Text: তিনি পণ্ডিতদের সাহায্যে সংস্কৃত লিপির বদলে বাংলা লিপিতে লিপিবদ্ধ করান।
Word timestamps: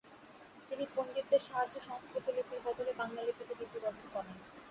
তিনি 0.69 0.85
পণ্ডিতদের 0.95 1.41
সাহায্যে 1.47 1.79
সংস্কৃত 1.79 2.25
লিপির 2.29 2.59
বদলে 2.65 2.91
বাংলা 2.99 3.21
লিপিতে 3.23 3.53
লিপিবদ্ধ 3.59 4.01
করান। 4.13 4.37